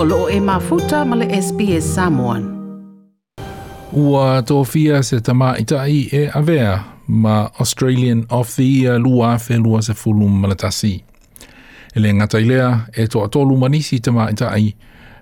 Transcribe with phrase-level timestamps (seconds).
[0.00, 2.42] o loo e mafuta ma le SPS Samoan.
[3.92, 9.82] Ua tōwhia se tama itai e avea ma Australian of the Year lua fe lua
[9.82, 11.02] se fulu malatasi.
[11.94, 14.76] E le ngata ilea e to atolu manisi tama itai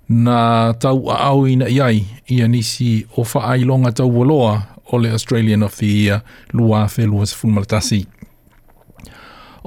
[0.09, 4.63] na tau a au ina iai ia nisi o whaailonga tau waloa
[4.93, 6.23] o le Australian of the Year
[6.53, 8.07] lua fe lua se fulu malatasi.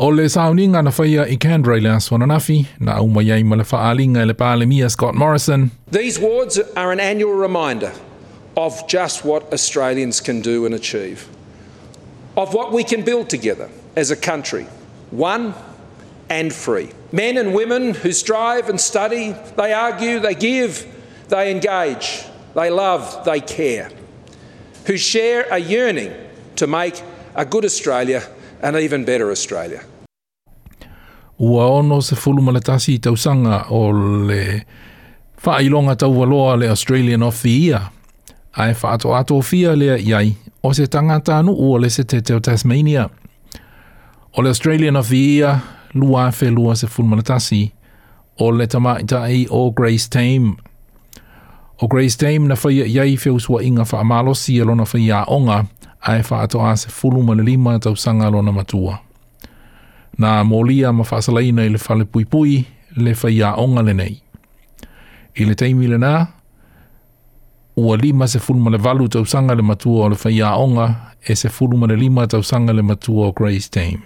[0.01, 1.89] O le na i Canberra i le
[2.79, 2.99] na
[4.23, 5.71] le Scott Morrison.
[5.91, 7.91] These wards are an annual reminder
[8.55, 11.27] of just what Australians can do and achieve,
[12.37, 14.67] of what we can build together as a country,
[15.11, 15.53] one
[16.29, 16.91] and free.
[17.11, 20.87] Men and women who strive and study, they argue, they give,
[21.27, 22.23] they engage,
[22.55, 23.91] they love, they care,
[24.85, 26.13] who share a yearning
[26.55, 27.01] to make
[27.35, 28.23] a good Australia
[28.61, 29.81] an even better Australia.
[31.39, 33.91] Ua ono se fulu malatasi i tausanga o
[34.27, 34.65] le
[35.45, 37.81] whailonga tau waloa le Australian of the Year.
[38.53, 42.39] Ai whaato ato fia lea iai o se tangata anu ua le se te teo
[42.39, 43.09] Tasmania.
[44.37, 45.61] O le Australian of the Year
[45.93, 47.71] lua fe lua se fulu malatasi
[48.39, 50.57] o le tamaitai o Grace Tame.
[51.81, 55.65] O Grace Tame na whaia iai whiusua inga wha amalosi alona whaia onga
[56.01, 58.99] ae faatoa se fulu ma le lima tau sanga lo na matua.
[60.19, 64.21] Nā mōlia ma whaasalaina i le whale pui pui le whaia onga le nei.
[65.35, 66.13] I le teimi le nā,
[67.79, 71.15] ua lima se fulu ma le valu tau sanga le matua o le whaia onga
[71.23, 74.01] e se fulu ma le lima tau sanga le matua o Grace Tame.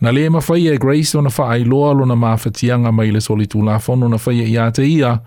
[0.00, 3.20] Na le ma whaia e Grace ona na whaai loa lo na mawhatianga mai le
[3.20, 5.20] soli tūlafono na whaia i ate ia,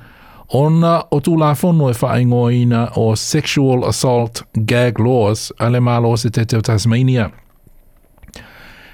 [0.53, 6.17] ona o tū la e wha ina o sexual assault gag laws a le malo
[6.17, 7.30] se te teo Tasmania.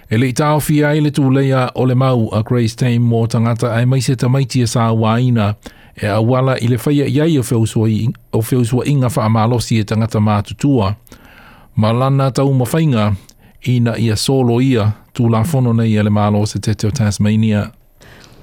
[0.09, 3.73] E le tau fia e le tūleia o le mau a Grace Tame mō tangata
[3.73, 5.56] ai mai se tamaiti e sā waina
[5.95, 10.95] e awala i le whaia iai o whiusua inga wha amalosi e tangata mātutua.
[11.76, 13.15] Ma lana tau mawhainga
[13.65, 17.71] ina ia solo ia tū la nei e le malo se te teo Tasmania.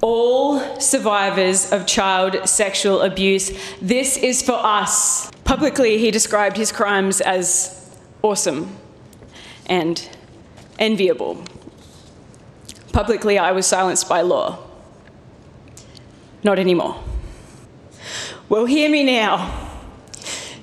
[0.03, 3.53] All survivors of child sexual abuse.
[3.81, 5.31] This is for us.
[5.45, 8.77] Publicly, he described his crimes as awesome
[9.67, 10.09] and
[10.79, 11.43] enviable.
[12.93, 14.59] Publicly, I was silenced by law.
[16.43, 17.03] Not anymore.
[18.49, 19.71] Well, hear me now.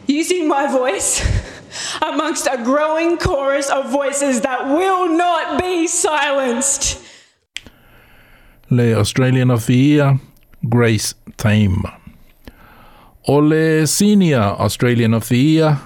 [0.05, 1.25] Using my voice
[2.01, 7.08] amongst a growing chorus of voices that will not be silenced.
[8.69, 10.19] Le Australian of the Year,
[10.69, 11.83] Grace Tame.
[13.27, 15.77] O le Senior Australian of the Year,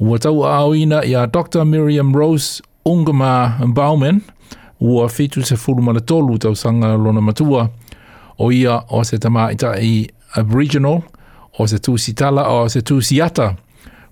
[0.00, 1.64] ua tau auina ia Dr.
[1.64, 4.22] Miriam Rose Ungama Bauman,
[4.80, 7.70] ua fitu se furu ma tolu tau sanga lona matua,
[8.38, 11.02] o ia o se tamaita i Aboriginal,
[11.58, 13.56] o se tūsitala, o se tūsiata,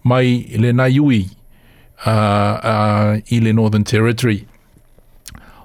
[0.05, 1.27] mai le naiui
[2.06, 4.47] uh, uh, i le Northern Territory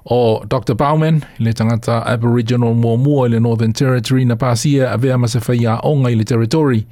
[0.06, 0.74] o Dr.
[0.74, 5.40] Bauman, le tangata Aboriginal mua i le Northern Territory na pasia a vea ma se
[5.40, 6.88] onga i le territory,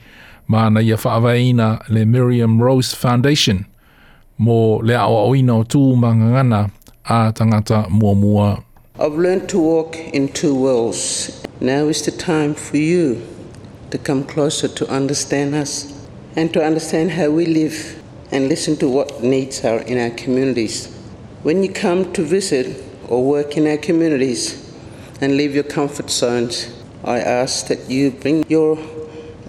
[0.47, 3.65] ma na ia whaavaina le Miriam Rose Foundation,
[4.37, 6.71] mo le ao oina o tū mangangana
[7.05, 8.63] a tangata mua.
[8.99, 11.43] I've learned to walk in two worlds.
[11.61, 13.21] Now is the time for you
[13.91, 15.93] to come closer to understand us
[16.35, 20.93] and to understand how we live and listen to what needs are in our communities.
[21.43, 24.71] When you come to visit or work in our communities
[25.19, 26.71] and leave your comfort zones,
[27.03, 28.77] I ask that you bring your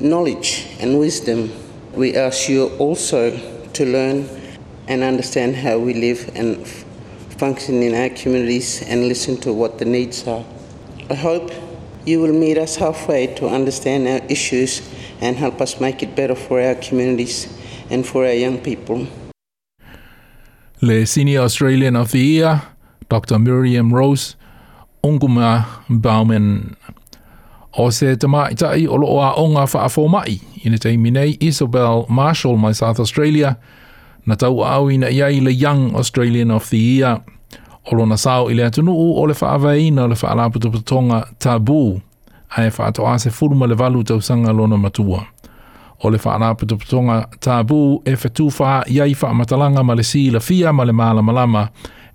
[0.00, 1.52] knowledge and wisdom.
[1.92, 3.38] We ask you also
[3.74, 4.28] to learn
[4.88, 6.66] and understand how we live and
[7.38, 10.44] function in our communities and listen to what the needs are.
[11.10, 11.50] I hope
[12.06, 14.82] you will meet us halfway to understand our issues
[15.20, 17.46] and help us make it better for our communities
[17.90, 19.06] and for our young people.
[20.80, 22.62] Le Senior Australian of the Year,
[23.08, 23.38] Dr.
[23.38, 24.36] Miriam Rose
[25.02, 26.76] Onguma Bauman.
[27.78, 32.98] O se tama tai o loo a onga wha mai i Isabel Marshall mai South
[32.98, 33.56] Australia
[34.26, 37.20] na tau au ina iai le Young Australian of the Year.
[37.92, 42.00] O lona sao i le atunuu o le wha awaina o le whaalaputuputonga tabu
[42.56, 45.26] ai wha se furuma le valu tau sanga lona matua.
[46.02, 48.50] O le whaalaputuputonga tabu e whetu
[48.86, 51.68] iai wha matalanga ma le si la fia ma le mala malama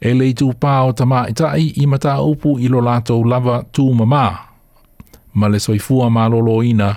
[0.06, 4.26] e le tu pāo tama itai i mata upu i lo lātou lava tū mamā.
[5.34, 6.92] Ma le soifua mā lolo ina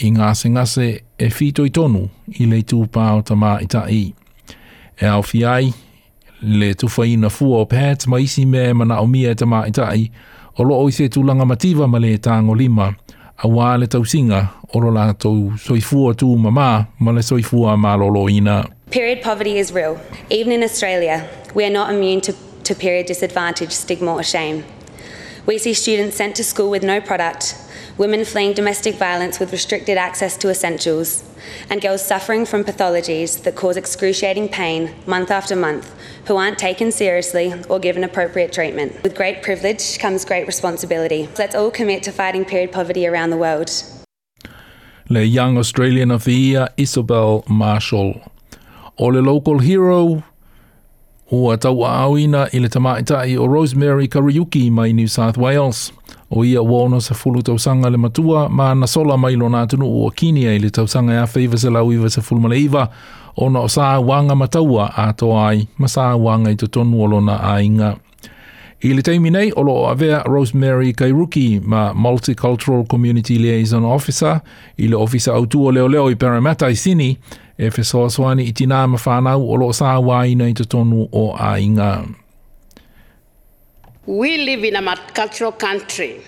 [0.00, 0.88] i ngase ngase
[1.18, 2.06] e fitoi tonu
[2.40, 4.04] i le tu pāo tama itai.
[5.02, 5.72] E au fiai,
[6.42, 10.08] le tuwhaina fua o pēt ma isi me mana o mia tama itai
[10.58, 12.88] o lo o i se tūlanga mativa ma le tāngo lima
[13.42, 14.40] a wā le tausinga
[14.72, 18.62] o lo lātou soifua tū mamā ma le soifua mālolo ina.
[18.92, 19.98] Period poverty is real.
[20.28, 22.34] Even in Australia, we are not immune to,
[22.64, 24.64] to period disadvantage, stigma, or shame.
[25.46, 27.56] We see students sent to school with no product,
[27.96, 31.24] women fleeing domestic violence with restricted access to essentials,
[31.70, 35.90] and girls suffering from pathologies that cause excruciating pain month after month
[36.26, 39.02] who aren't taken seriously or given appropriate treatment.
[39.02, 41.30] With great privilege comes great responsibility.
[41.38, 43.70] Let's all commit to fighting period poverty around the world.
[45.08, 48.31] Le Young Australian of the Year, Isabel Marshall.
[49.02, 50.22] O le local hero,
[51.30, 55.90] ua tau auina i le tamaitai o Rosemary Kariuki mai New South Wales.
[56.30, 60.10] O ia wono sa fulu tausanga le matua, ma na sola mai lo nātunu o
[60.10, 62.88] Kinia i le tausanga a feiva se lau iwa sa fulu iwa,
[63.34, 67.02] o na o sa wanga mataua a to ai, ma sā wanga i to tonu
[67.02, 67.96] o lona a inga.
[68.84, 74.40] I le teimi nei, o lo avea Rosemary Kariuki, ma Multicultural Community Liaison Officer,
[74.76, 77.16] i le ofisa autua leo leo i Parramatta i Sini,
[77.56, 81.06] e fe soa soani i tina ma whanau o lo sa waina i to tonu
[81.12, 82.08] o a inga.
[84.06, 86.20] We live in a multicultural country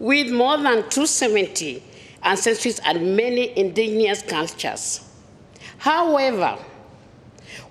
[0.00, 1.80] with more than 270
[2.24, 5.02] ancestries and many indigenous cultures.
[5.78, 6.58] However,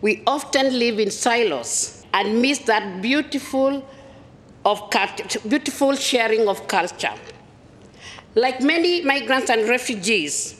[0.02, 3.84] we often live in silos and miss that beautiful,
[4.66, 4.90] of
[5.48, 7.14] beautiful sharing of culture.
[8.36, 10.56] Like many migrants and refugees,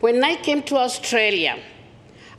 [0.00, 1.58] when I came to Australia,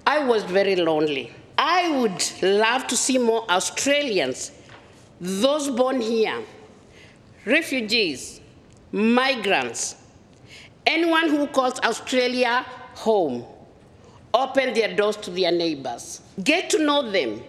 [0.06, 1.32] I was very lonely.
[1.58, 4.52] I would love to see more Australians
[5.20, 6.44] those born here,
[7.46, 8.42] refugees,
[8.92, 9.96] migrants,
[10.86, 12.66] anyone who calls Australia
[12.96, 13.46] home,
[14.34, 16.22] open their doors to their neighbors.
[16.44, 17.42] Get to know them,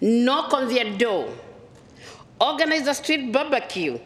[0.00, 1.28] knock on their door,
[2.40, 3.98] organize a street barbecue.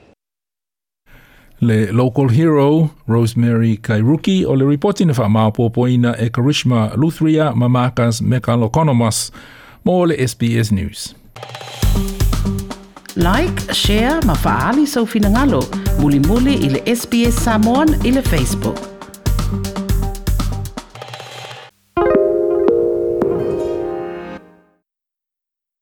[1.61, 9.33] Le local hero, Rosemary Kariuki, o le reporti na whaamāpōpoina e Karishma Luthria Mamakas Mekalokonomos,
[9.85, 11.15] mo le SBS News.
[13.17, 15.65] Like, share, ma faali sau finangalo.
[15.99, 18.88] Muli muli i SBS Samoan i Facebook.